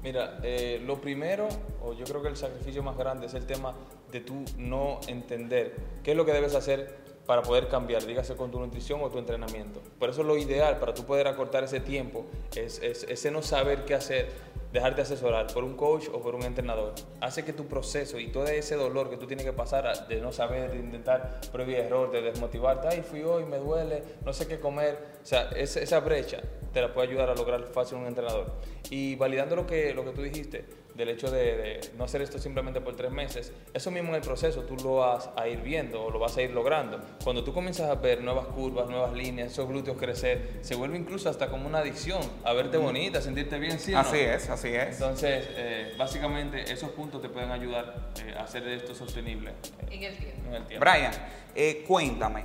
Mira, 0.02 0.38
eh, 0.42 0.82
lo 0.84 1.00
primero, 1.00 1.48
o 1.82 1.94
yo 1.94 2.04
creo 2.04 2.22
que 2.22 2.28
el 2.28 2.36
sacrificio 2.36 2.82
más 2.82 2.96
grande 2.98 3.26
es 3.26 3.32
el 3.32 3.46
tema 3.46 3.74
de 4.12 4.20
tú 4.20 4.44
no 4.58 5.00
entender 5.08 5.74
qué 6.02 6.10
es 6.10 6.16
lo 6.16 6.26
que 6.26 6.32
debes 6.32 6.54
hacer 6.54 7.13
para 7.26 7.42
poder 7.42 7.68
cambiar, 7.68 8.04
dígase 8.04 8.36
con 8.36 8.50
tu 8.50 8.58
nutrición 8.58 9.00
o 9.02 9.10
tu 9.10 9.18
entrenamiento. 9.18 9.80
Por 9.98 10.10
eso 10.10 10.22
lo 10.22 10.36
ideal 10.36 10.78
para 10.78 10.94
tú 10.94 11.04
poder 11.04 11.26
acortar 11.26 11.64
ese 11.64 11.80
tiempo 11.80 12.26
es, 12.54 12.80
es 12.82 13.04
ese 13.04 13.30
no 13.30 13.42
saber 13.42 13.84
qué 13.84 13.94
hacer, 13.94 14.28
dejarte 14.72 15.02
asesorar 15.02 15.46
por 15.52 15.64
un 15.64 15.76
coach 15.76 16.08
o 16.12 16.20
por 16.20 16.34
un 16.34 16.42
entrenador. 16.42 16.94
Hace 17.20 17.44
que 17.44 17.52
tu 17.52 17.66
proceso 17.66 18.18
y 18.18 18.28
todo 18.28 18.46
ese 18.46 18.76
dolor 18.76 19.08
que 19.08 19.16
tú 19.16 19.26
tienes 19.26 19.46
que 19.46 19.52
pasar 19.52 20.06
de 20.08 20.20
no 20.20 20.32
saber, 20.32 20.70
de 20.72 20.78
intentar 20.78 21.40
previo 21.52 21.76
error, 21.78 22.10
de 22.10 22.22
desmotivarte, 22.22 22.88
ay, 22.88 23.02
fui 23.02 23.22
hoy, 23.22 23.44
me 23.44 23.58
duele, 23.58 24.02
no 24.24 24.32
sé 24.32 24.46
qué 24.46 24.60
comer. 24.60 24.98
O 25.22 25.26
sea, 25.26 25.48
esa, 25.56 25.80
esa 25.80 26.00
brecha 26.00 26.42
te 26.72 26.82
la 26.82 26.92
puede 26.92 27.08
ayudar 27.08 27.30
a 27.30 27.34
lograr 27.34 27.64
fácil 27.64 27.98
un 27.98 28.06
entrenador. 28.06 28.52
Y 28.90 29.16
validando 29.16 29.56
lo 29.56 29.66
que, 29.66 29.94
lo 29.94 30.04
que 30.04 30.10
tú 30.10 30.22
dijiste, 30.22 30.64
del 30.94 31.08
hecho 31.08 31.30
de, 31.30 31.80
no 31.96 32.04
hacer 32.04 32.22
esto 32.22 32.38
simplemente 32.38 32.80
por 32.80 32.96
tres 32.96 33.10
meses, 33.10 33.52
eso 33.72 33.90
mismo 33.90 34.10
en 34.10 34.16
el 34.16 34.20
proceso 34.22 34.62
tú 34.62 34.76
lo 34.76 34.96
vas 34.96 35.30
a 35.36 35.48
ir 35.48 35.60
viendo 35.60 36.04
o 36.04 36.10
lo 36.10 36.18
vas 36.18 36.36
a 36.36 36.42
ir 36.42 36.50
logrando. 36.50 37.00
Cuando 37.22 37.42
tú 37.42 37.52
comienzas 37.52 37.90
a 37.90 37.96
ver 37.96 38.22
nuevas 38.22 38.46
curvas, 38.46 38.88
nuevas 38.88 39.12
líneas, 39.12 39.52
esos 39.52 39.68
glúteos 39.68 39.96
crecer, 39.96 40.58
se 40.62 40.74
vuelve 40.74 40.96
incluso 40.96 41.28
hasta 41.28 41.48
como 41.48 41.66
una 41.66 41.78
adicción 41.78 42.20
a 42.44 42.52
verte 42.52 42.76
bonita, 42.76 43.18
a 43.18 43.22
sentirte 43.22 43.58
bien, 43.58 43.78
¿sí 43.78 43.94
Así 43.94 44.18
es, 44.18 44.48
así 44.48 44.68
es. 44.68 44.94
Entonces, 44.94 45.48
eh, 45.50 45.94
básicamente 45.98 46.72
esos 46.72 46.90
puntos 46.90 47.20
te 47.20 47.28
pueden 47.28 47.50
ayudar 47.50 48.12
eh, 48.24 48.34
a 48.36 48.42
hacer 48.42 48.66
esto 48.68 48.94
sostenible 48.94 49.52
en, 49.90 50.02
el 50.02 50.16
tiempo. 50.16 50.48
En 50.48 50.54
el 50.54 50.66
tiempo. 50.66 50.84
Brian, 50.84 51.12
eh, 51.54 51.84
cuéntame, 51.86 52.44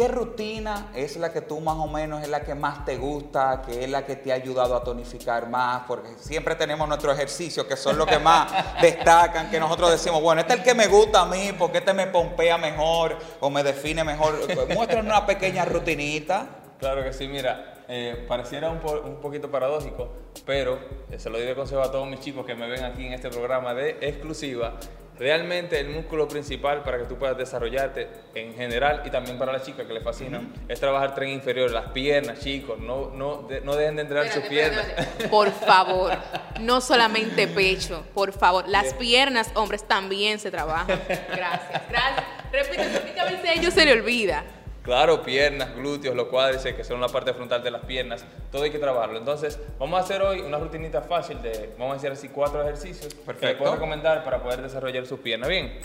¿Qué 0.00 0.08
rutina 0.08 0.86
es 0.94 1.18
la 1.18 1.30
que 1.30 1.42
tú 1.42 1.60
más 1.60 1.76
o 1.76 1.86
menos 1.86 2.22
es 2.22 2.28
la 2.30 2.40
que 2.40 2.54
más 2.54 2.86
te 2.86 2.96
gusta, 2.96 3.60
que 3.60 3.84
es 3.84 3.90
la 3.90 4.06
que 4.06 4.16
te 4.16 4.32
ha 4.32 4.36
ayudado 4.36 4.74
a 4.74 4.82
tonificar 4.82 5.46
más? 5.50 5.82
Porque 5.86 6.08
siempre 6.16 6.54
tenemos 6.54 6.88
nuestros 6.88 7.14
ejercicios 7.14 7.66
que 7.66 7.76
son 7.76 7.98
los 7.98 8.06
que 8.06 8.18
más 8.18 8.50
destacan, 8.80 9.50
que 9.50 9.60
nosotros 9.60 9.90
decimos, 9.90 10.22
bueno, 10.22 10.40
este 10.40 10.54
es 10.54 10.60
el 10.60 10.64
que 10.64 10.72
me 10.72 10.86
gusta 10.86 11.20
a 11.20 11.26
mí, 11.26 11.50
porque 11.58 11.78
este 11.78 11.92
me 11.92 12.06
pompea 12.06 12.56
mejor 12.56 13.18
o 13.40 13.50
me 13.50 13.62
define 13.62 14.02
mejor. 14.02 14.38
Muéstranos 14.72 15.04
una 15.04 15.26
pequeña 15.26 15.66
rutinita. 15.66 16.46
Claro 16.78 17.04
que 17.04 17.12
sí, 17.12 17.28
mira, 17.28 17.84
eh, 17.86 18.24
pareciera 18.26 18.70
un, 18.70 18.80
un, 19.04 19.16
poquito 19.16 19.50
paradójico, 19.50 20.08
pero 20.46 20.78
eh, 21.10 21.18
se 21.18 21.28
lo 21.28 21.36
doy 21.36 21.46
de 21.46 21.54
consejo 21.54 21.82
a 21.82 21.92
todos 21.92 22.08
mis 22.08 22.20
chicos 22.20 22.46
que 22.46 22.54
me 22.54 22.70
ven 22.70 22.84
aquí 22.84 23.04
en 23.04 23.12
este 23.12 23.28
programa 23.28 23.74
de 23.74 23.98
exclusiva. 24.00 24.78
Realmente 25.20 25.78
el 25.78 25.90
músculo 25.90 26.26
principal 26.26 26.82
para 26.82 26.96
que 26.96 27.04
tú 27.04 27.18
puedas 27.18 27.36
desarrollarte 27.36 28.08
en 28.34 28.54
general 28.54 29.02
y 29.04 29.10
también 29.10 29.36
para 29.36 29.52
las 29.52 29.66
chicas 29.66 29.86
que 29.86 29.92
les 29.92 30.02
fascina 30.02 30.40
es 30.66 30.80
trabajar 30.80 31.14
tren 31.14 31.28
inferior, 31.28 31.70
las 31.70 31.90
piernas, 31.90 32.40
chicos, 32.40 32.78
no, 32.78 33.10
no, 33.10 33.46
no 33.62 33.76
dejen 33.76 33.96
de 33.96 34.02
entrenar 34.02 34.32
sus 34.32 34.44
piernas. 34.44 34.86
Por 35.30 35.52
favor, 35.52 36.16
no 36.60 36.80
solamente 36.80 37.46
pecho, 37.48 38.02
por 38.14 38.32
favor, 38.32 38.66
las 38.66 38.94
piernas, 38.94 39.50
hombres, 39.56 39.86
también 39.86 40.38
se 40.38 40.50
trabajan. 40.50 40.98
Gracias, 41.06 41.82
gracias. 41.90 42.24
Repite, 42.50 43.20
a 43.20 43.24
veces 43.24 43.44
a 43.44 43.52
ellos 43.52 43.74
se 43.74 43.84
le 43.84 43.92
olvida. 43.92 44.42
Claro, 44.90 45.22
piernas, 45.22 45.72
glúteos, 45.76 46.16
los 46.16 46.26
cuádriceps, 46.26 46.76
que 46.76 46.82
son 46.82 47.00
la 47.00 47.06
parte 47.06 47.32
frontal 47.32 47.62
de 47.62 47.70
las 47.70 47.84
piernas, 47.84 48.24
todo 48.50 48.64
hay 48.64 48.72
que 48.72 48.80
trabajarlo. 48.80 49.18
Entonces, 49.18 49.56
vamos 49.78 50.00
a 50.00 50.02
hacer 50.02 50.20
hoy 50.20 50.40
una 50.40 50.58
rutinita 50.58 51.00
fácil 51.00 51.40
de, 51.40 51.76
vamos 51.78 51.94
a 51.94 51.96
hacer 51.98 52.10
así 52.10 52.28
cuatro 52.28 52.60
ejercicios 52.60 53.14
Perfecto. 53.14 53.38
que 53.38 53.46
les 53.46 53.56
puedo 53.56 53.74
recomendar 53.74 54.24
para 54.24 54.42
poder 54.42 54.62
desarrollar 54.62 55.06
sus 55.06 55.20
piernas. 55.20 55.48
Bien. 55.48 55.78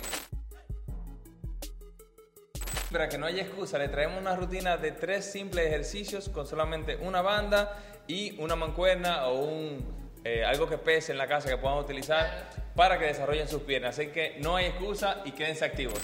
Para 2.92 3.08
que 3.08 3.20
no 3.20 3.28
haya 3.28 3.44
excusa, 3.44 3.78
le 3.78 3.90
traemos 3.90 4.20
una 4.20 4.36
rutina 4.36 4.78
de 4.78 4.92
tres 4.92 5.32
simples 5.32 5.68
ejercicios 5.68 6.28
con 6.28 6.48
solamente 6.48 6.96
una 6.96 7.22
banda 7.22 7.78
y 8.08 8.42
una 8.42 8.56
mancuerna 8.56 9.28
o 9.28 9.40
un 9.40 9.86
eh, 10.24 10.44
algo 10.44 10.68
que 10.68 10.80
pese 10.80 11.12
en 11.12 11.20
la 11.20 11.28
casa 11.28 11.48
que 11.48 11.58
puedan 11.58 11.78
utilizar 11.78 12.50
para 12.76 12.98
que 12.98 13.06
desarrollen 13.06 13.48
sus 13.48 13.62
piernas. 13.62 14.00
Así 14.00 14.08
que 14.08 14.40
no 14.42 14.56
hay 14.56 14.66
excusa 14.66 15.22
y 15.26 15.32
quédense 15.34 15.64
activos. 15.64 16.02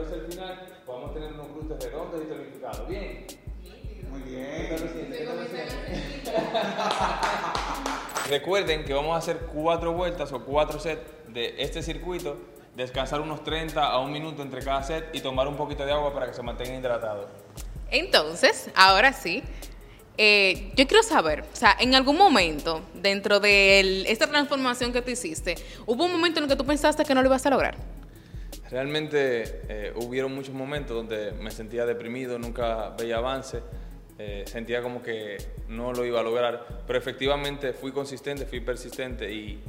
Desde 0.00 0.16
el 0.16 0.26
final, 0.32 0.66
podamos 0.86 1.14
tener 1.14 1.32
unos 1.32 1.48
glúteos 1.52 1.82
redondos 1.84 2.20
y 2.22 2.26
tonificados. 2.28 2.88
Bien. 2.88 3.26
Muy 4.10 4.20
¿Qué 4.22 4.30
bien. 4.30 5.12
Recuerden 8.28 8.84
que 8.84 8.92
vamos 8.94 9.14
a 9.14 9.18
hacer 9.18 9.38
cuatro 9.52 9.92
vueltas 9.92 10.32
o 10.32 10.44
cuatro 10.44 10.78
sets 10.78 11.02
de 11.28 11.54
este 11.58 11.82
circuito, 11.82 12.36
descansar 12.76 13.20
unos 13.20 13.42
30 13.44 13.84
a 13.84 13.98
un 14.00 14.12
minuto 14.12 14.42
entre 14.42 14.62
cada 14.62 14.82
set 14.82 15.08
y 15.14 15.20
tomar 15.20 15.48
un 15.48 15.56
poquito 15.56 15.84
de 15.84 15.92
agua 15.92 16.12
para 16.14 16.26
que 16.26 16.34
se 16.34 16.42
mantengan 16.42 16.78
hidratados. 16.80 17.26
Entonces, 17.90 18.70
ahora 18.74 19.12
sí, 19.12 19.42
eh, 20.16 20.72
yo 20.76 20.86
quiero 20.86 21.02
saber, 21.02 21.40
o 21.52 21.56
sea, 21.56 21.76
en 21.78 21.94
algún 21.94 22.16
momento 22.16 22.82
dentro 22.94 23.40
de 23.40 23.80
el- 23.80 24.06
esta 24.06 24.26
transformación 24.28 24.92
que 24.92 25.02
tú 25.02 25.10
hiciste, 25.10 25.56
¿hubo 25.86 26.04
un 26.04 26.12
momento 26.12 26.38
en 26.38 26.44
el 26.44 26.50
que 26.50 26.56
tú 26.56 26.64
pensaste 26.64 27.04
que 27.04 27.14
no 27.14 27.22
lo 27.22 27.28
ibas 27.28 27.44
a 27.44 27.50
lograr? 27.50 27.76
Realmente 28.72 29.60
eh, 29.68 29.92
hubieron 29.96 30.34
muchos 30.34 30.54
momentos 30.54 30.96
donde 30.96 31.32
me 31.32 31.50
sentía 31.50 31.84
deprimido, 31.84 32.38
nunca 32.38 32.88
veía 32.98 33.18
avance, 33.18 33.60
eh, 34.18 34.44
sentía 34.46 34.80
como 34.80 35.02
que 35.02 35.36
no 35.68 35.92
lo 35.92 36.06
iba 36.06 36.20
a 36.20 36.22
lograr, 36.22 36.66
pero 36.86 36.98
efectivamente 36.98 37.74
fui 37.74 37.92
consistente, 37.92 38.46
fui 38.46 38.60
persistente 38.60 39.30
y 39.30 39.60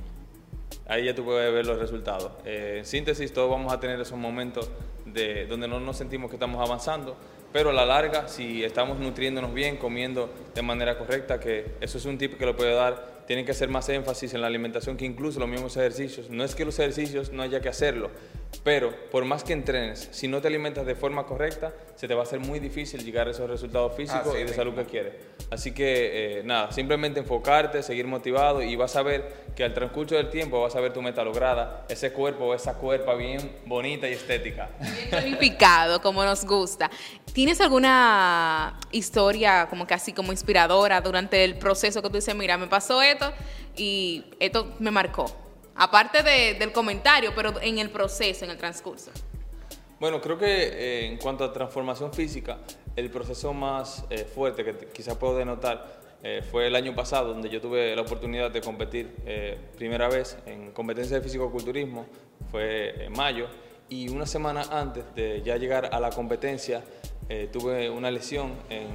ahí 0.88 1.04
ya 1.04 1.14
tú 1.14 1.26
puedes 1.26 1.54
ver 1.54 1.66
los 1.66 1.78
resultados. 1.80 2.32
Eh, 2.46 2.76
en 2.78 2.86
síntesis, 2.86 3.34
todos 3.34 3.50
vamos 3.50 3.74
a 3.74 3.80
tener 3.82 4.00
esos 4.00 4.18
momentos 4.18 4.72
de, 5.06 5.48
donde 5.48 5.68
no 5.68 5.82
nos 5.82 5.98
sentimos 5.98 6.30
que 6.30 6.38
estamos 6.38 6.66
avanzando, 6.66 7.18
pero 7.52 7.72
a 7.72 7.74
la 7.74 7.86
larga, 7.86 8.30
si 8.30 8.64
estamos 8.64 9.00
nutriéndonos 9.00 9.54
bien, 9.54 9.76
comiendo 9.76 10.34
de 10.56 10.62
manera 10.62 10.98
correcta, 10.98 11.42
que 11.42 11.76
eso 11.82 11.98
es 11.98 12.06
un 12.06 12.18
tip 12.18 12.38
que 12.38 12.46
lo 12.46 12.56
puedo 12.56 12.74
dar, 12.74 13.26
tienen 13.28 13.46
que 13.46 13.52
hacer 13.52 13.68
más 13.68 13.90
énfasis 13.90 14.34
en 14.34 14.40
la 14.40 14.48
alimentación 14.48 14.96
que 14.96 15.06
incluso 15.06 15.42
los 15.42 15.50
mismos 15.50 15.76
ejercicios. 15.76 16.30
No 16.30 16.46
es 16.46 16.56
que 16.56 16.64
los 16.64 16.80
ejercicios 16.80 17.34
no 17.34 17.44
haya 17.44 17.60
que 17.60 17.68
hacerlo, 17.68 18.10
pero 18.64 18.94
por 19.12 19.26
más 19.26 19.44
que 19.44 19.54
entrenes, 19.54 20.10
si 20.12 20.28
no 20.28 20.42
te 20.42 20.48
alimentas 20.48 20.86
de 20.86 20.96
forma 20.96 21.26
correcta, 21.26 21.74
se 21.96 22.08
te 22.08 22.14
va 22.14 22.22
a 22.22 22.24
hacer 22.24 22.40
muy 22.40 22.60
difícil 22.60 23.04
llegar 23.04 23.28
a 23.28 23.32
esos 23.32 23.50
resultados 23.50 23.96
físicos 23.96 24.28
Así 24.28 24.38
y 24.40 24.44
de 24.44 24.54
salud 24.54 24.72
mismo. 24.72 24.86
que 24.86 24.92
quieres. 24.92 25.14
Así 25.52 25.74
que 25.74 26.40
eh, 26.40 26.44
nada, 26.44 26.72
simplemente 26.72 27.20
enfocarte, 27.20 27.84
seguir 27.84 28.08
motivado 28.08 28.62
y 28.62 28.76
vas 28.76 28.96
a 28.96 29.04
ver 29.04 29.44
que 29.56 29.64
al 29.64 29.74
transcurso 29.74 30.16
del 30.16 30.30
tiempo 30.30 30.62
vas 30.62 30.76
a 30.76 30.80
ver 30.80 30.94
tu 30.94 31.02
meta 31.02 31.24
lograda, 31.24 31.86
ese 31.90 32.12
cuerpo 32.12 32.46
o 32.46 32.54
esa 32.54 32.76
cuerpa 32.76 33.16
bien 33.16 33.58
bonita 33.66 34.10
y 34.10 34.14
estética. 34.14 34.70
Bien 34.80 35.10
tonificado, 35.10 36.02
como 36.02 36.24
nos 36.24 36.46
gusta. 36.46 36.90
¿Tienes 37.34 37.60
alguna 37.62 38.80
historia 38.92 39.68
como 39.70 39.86
que 39.86 39.94
así 39.94 40.14
como 40.14 40.32
inspiradora 40.32 41.02
durante 41.02 41.44
el 41.44 41.58
proceso 41.58 42.02
que 42.02 42.10
tú 42.10 42.16
dices, 42.16 42.36
mira, 42.36 42.58
me 42.58 42.68
pasó 42.68 43.02
esto 43.02 43.32
y 43.76 44.24
esto 44.40 44.74
me 44.80 44.92
marcó? 44.92 45.43
Aparte 45.76 46.22
de- 46.24 46.54
del 46.56 46.72
comentario, 46.72 47.32
pero 47.36 47.54
en 47.62 47.80
el 47.80 47.90
proceso, 47.90 48.46
en 48.46 48.52
el 48.52 48.58
transcurso. 48.58 49.12
Bueno, 50.00 50.20
creo 50.22 50.38
que 50.38 50.46
eh, 50.46 51.06
en 51.08 51.18
cuanto 51.18 51.44
a 51.44 51.54
transformación 51.54 52.14
física, 52.14 52.58
el 52.96 53.10
proceso 53.10 53.54
más 53.54 54.04
eh, 54.10 54.26
fuerte 54.26 54.64
que 54.64 54.74
t- 54.74 54.88
quizá 54.88 55.18
puedo 55.18 55.38
denotar 55.38 56.02
eh, 56.22 56.42
fue 56.52 56.68
el 56.68 56.76
año 56.76 56.94
pasado, 56.96 57.30
donde 57.34 57.50
yo 57.50 57.60
tuve 57.62 57.96
la 57.96 58.02
oportunidad 58.02 58.52
de 58.52 58.62
competir 58.62 59.10
primera 59.78 60.08
vez 60.08 60.38
en 60.46 60.72
competencia 60.72 61.18
de 61.18 61.24
fisicoculturismo, 61.24 62.06
fue 62.52 63.06
en 63.06 63.12
mayo, 63.14 63.48
y 63.90 64.08
una 64.10 64.26
semana 64.26 64.64
antes 64.72 65.04
de 65.16 65.42
ya 65.42 65.58
llegar 65.58 65.90
a 65.92 66.00
la 66.00 66.12
competencia, 66.12 66.82
tuve 67.52 67.90
una 67.90 68.10
lesión 68.10 68.54
en, 68.70 68.88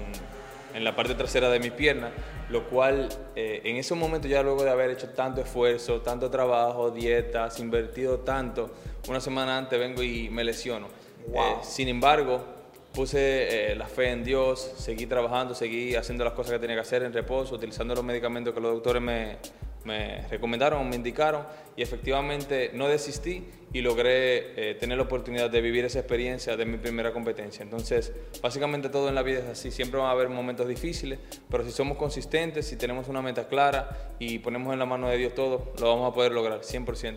en 0.75 0.85
la 0.85 0.95
parte 0.95 1.15
trasera 1.15 1.49
de 1.51 1.61
mi 1.61 1.71
pierna, 1.71 2.11
lo 2.51 2.69
cual 2.69 3.09
eh, 3.37 3.61
en 3.65 3.77
ese 3.77 3.95
momento 3.95 4.29
ya 4.29 4.43
luego 4.43 4.65
de 4.65 4.71
haber 4.71 4.91
hecho 4.91 5.11
tanto 5.11 5.41
esfuerzo, 5.41 6.01
tanto 6.01 6.31
trabajo, 6.31 6.91
dietas, 6.91 7.59
invertido 7.61 8.21
tanto, 8.21 8.71
una 9.09 9.21
semana 9.21 9.59
antes 9.59 9.79
vengo 9.79 10.03
y 10.03 10.29
me 10.31 10.45
lesiono. 10.45 10.89
Wow. 11.29 11.43
Eh, 11.43 11.57
sin 11.63 11.89
embargo, 11.89 12.45
puse 12.93 13.73
eh, 13.73 13.75
la 13.75 13.87
fe 13.87 14.11
en 14.11 14.25
Dios, 14.25 14.73
seguí 14.77 15.07
trabajando, 15.07 15.55
seguí 15.55 15.95
haciendo 15.95 16.25
las 16.25 16.33
cosas 16.33 16.53
que 16.53 16.59
tenía 16.59 16.77
que 16.77 16.83
hacer 16.83 17.03
en 17.03 17.13
reposo, 17.13 17.55
utilizando 17.55 17.95
los 17.95 18.05
medicamentos 18.05 18.55
que 18.55 18.61
los 18.61 18.75
doctores 18.75 19.03
me, 19.03 19.37
me 19.85 20.27
recomendaron, 20.29 20.89
me 20.89 20.97
indicaron 20.97 21.45
y 21.77 21.83
efectivamente 21.83 22.71
no 22.75 22.89
desistí 22.89 23.49
y 23.73 23.81
logré 23.81 24.71
eh, 24.71 24.75
tener 24.75 24.99
la 24.99 25.05
oportunidad 25.05 25.51
de 25.51 25.61
vivir 25.61 25.85
esa 25.85 25.99
experiencia 25.99 26.57
de 26.57 26.65
mi 26.65 26.79
primera 26.79 27.13
competencia. 27.13 27.63
Entonces, 27.63 28.13
básicamente 28.43 28.89
todo 28.89 29.09
en 29.09 29.15
la 29.15 29.23
vida 29.23 29.41
es 29.41 29.47
así, 29.47 29.71
siempre 29.71 30.01
van 30.01 30.09
a 30.09 30.13
haber 30.13 30.29
momentos 30.29 30.67
difíciles, 30.69 31.19
pero 31.51 31.65
si 31.65 31.71
somos 31.71 31.97
consistentes, 31.99 32.67
si 32.67 32.77
tenemos 32.77 33.09
una 33.09 33.23
meta 33.23 33.47
clara 33.49 34.15
y 34.19 34.39
ponemos 34.39 34.73
en 34.73 34.79
la 34.79 34.87
mano 34.87 35.09
de 35.09 35.17
Dios 35.17 35.35
todo, 35.35 35.73
lo 35.79 35.89
vamos 35.89 36.11
a 36.11 36.15
poder 36.15 36.33
lograr 36.33 36.61
100%. 36.61 37.17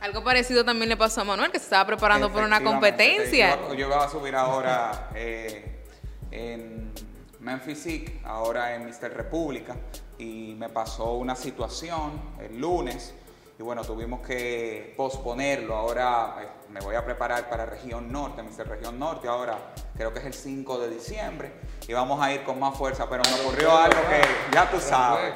Algo 0.00 0.24
parecido 0.24 0.64
también 0.64 0.88
le 0.88 0.96
pasó 0.96 1.20
a 1.20 1.24
Manuel, 1.24 1.50
que 1.50 1.58
se 1.58 1.64
estaba 1.64 1.86
preparando 1.86 2.32
por 2.32 2.42
una 2.42 2.62
competencia. 2.62 3.58
Yo, 3.68 3.74
yo 3.74 3.86
iba 3.86 4.02
a 4.02 4.08
subir 4.08 4.34
ahora 4.34 5.10
eh, 5.14 5.82
en 6.30 6.90
Memphis 7.40 7.86
ahora 8.24 8.74
en 8.74 8.86
Mr. 8.86 9.14
República, 9.14 9.76
y 10.20 10.54
me 10.58 10.68
pasó 10.68 11.14
una 11.14 11.34
situación 11.34 12.12
el 12.38 12.60
lunes, 12.60 13.14
y 13.58 13.62
bueno, 13.62 13.82
tuvimos 13.82 14.20
que 14.20 14.94
posponerlo. 14.96 15.74
Ahora 15.74 16.59
me 16.72 16.80
voy 16.80 16.94
a 16.94 17.04
preparar 17.04 17.48
para 17.50 17.66
Región 17.66 18.12
Norte, 18.12 18.42
Mr. 18.42 18.68
Región 18.68 18.98
Norte, 18.98 19.26
ahora 19.26 19.58
creo 19.96 20.12
que 20.12 20.20
es 20.20 20.26
el 20.26 20.34
5 20.34 20.78
de 20.78 20.90
diciembre, 20.90 21.52
y 21.88 21.92
vamos 21.92 22.22
a 22.22 22.32
ir 22.32 22.42
con 22.44 22.60
más 22.60 22.76
fuerza, 22.78 23.08
pero 23.10 23.22
me 23.28 23.40
ocurrió 23.40 23.76
algo 23.76 23.98
que 24.08 24.20
ya 24.54 24.70
tú 24.70 24.78
sabes. 24.80 25.32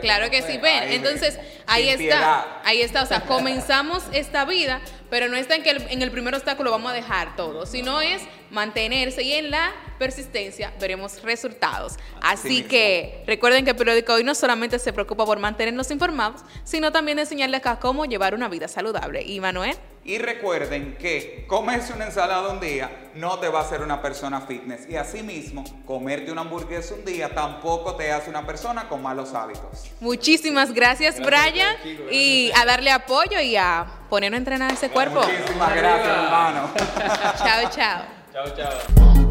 Claro 0.00 0.30
que 0.30 0.42
sí, 0.42 0.58
ven. 0.58 0.82
Entonces, 0.92 1.38
ahí 1.66 1.88
está. 1.88 2.60
Ahí 2.64 2.82
está. 2.82 3.02
O 3.02 3.06
sea, 3.06 3.22
comenzamos 3.22 4.02
esta 4.12 4.44
vida, 4.44 4.82
pero 5.08 5.28
no 5.28 5.36
está 5.36 5.54
en 5.54 5.62
que 5.62 5.70
el- 5.70 5.86
en 5.90 6.02
el 6.02 6.10
primer 6.10 6.34
obstáculo 6.34 6.70
vamos 6.70 6.92
a 6.92 6.94
dejar 6.94 7.34
todo, 7.36 7.64
sino 7.64 8.02
es 8.02 8.20
mantenerse 8.50 9.22
y 9.22 9.32
en 9.32 9.50
la 9.50 9.72
persistencia 9.98 10.72
veremos 10.78 11.22
resultados. 11.22 11.94
Así 12.20 12.62
que 12.68 13.24
recuerden 13.26 13.64
que 13.64 13.70
el 13.70 13.76
periódico 13.76 14.12
hoy 14.12 14.24
no 14.24 14.34
solamente 14.34 14.78
se 14.78 14.92
preocupa 14.92 15.24
por 15.24 15.38
mantenernos 15.38 15.90
informados, 15.90 16.42
sino 16.64 16.92
también 16.92 17.16
de 17.16 17.22
enseñarles 17.22 17.60
acá 17.60 17.78
cómo 17.80 18.04
llevar 18.04 18.34
una 18.34 18.48
vida 18.48 18.68
saludable. 18.68 19.22
Y 19.22 19.40
Manuel, 19.40 19.76
Y 20.04 20.18
recuerden 20.18 20.96
que 20.98 21.46
comerse 21.46 21.94
una 21.94 22.04
ensalada 22.06 22.50
un 22.50 22.60
día 22.60 22.90
no 23.14 23.38
te 23.38 23.48
va 23.48 23.60
a 23.60 23.62
hacer 23.62 23.80
una 23.80 24.02
persona 24.02 24.42
fitness. 24.42 24.86
Y 24.88 24.96
asimismo, 24.96 25.64
comerte 25.86 26.30
una 26.30 26.42
hamburguesa 26.42 26.94
un 26.94 27.04
día 27.04 27.34
tampoco 27.34 27.94
te 27.94 28.12
hace 28.12 28.28
una 28.28 28.46
persona 28.46 28.88
con 28.88 29.02
malos 29.02 29.32
hábitos. 29.32 29.90
muchísimas 30.00 30.72
gracias, 30.72 31.18
Gracias 31.18 31.26
a 31.26 31.80
Brian, 31.80 32.10
y 32.10 32.52
a 32.54 32.64
darle 32.66 32.90
apoyo 32.90 33.40
y 33.40 33.56
a 33.56 33.86
ponernos 34.10 34.36
a 34.36 34.38
entrenar 34.38 34.72
ese 34.72 34.90
cuerpo. 34.90 35.22
Muchísimas 35.22 35.74
gracias, 35.74 36.18
hermano. 36.18 36.70
chao, 37.38 37.70
chao. 37.70 38.02
Chao, 38.32 38.56
chao. 38.56 39.23